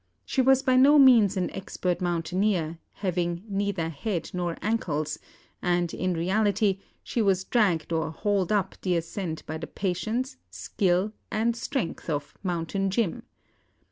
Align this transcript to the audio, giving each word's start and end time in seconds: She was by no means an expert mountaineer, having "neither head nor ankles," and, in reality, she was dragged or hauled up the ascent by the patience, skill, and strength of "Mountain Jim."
She 0.25 0.41
was 0.41 0.63
by 0.63 0.77
no 0.77 0.97
means 0.97 1.37
an 1.37 1.51
expert 1.51 2.01
mountaineer, 2.01 2.79
having 2.93 3.43
"neither 3.47 3.89
head 3.89 4.31
nor 4.33 4.57
ankles," 4.59 5.19
and, 5.61 5.93
in 5.93 6.15
reality, 6.15 6.79
she 7.03 7.21
was 7.21 7.43
dragged 7.43 7.93
or 7.93 8.09
hauled 8.09 8.51
up 8.51 8.73
the 8.81 8.95
ascent 8.95 9.45
by 9.45 9.59
the 9.59 9.67
patience, 9.67 10.37
skill, 10.49 11.13
and 11.29 11.55
strength 11.55 12.09
of 12.09 12.33
"Mountain 12.41 12.89
Jim." 12.89 13.21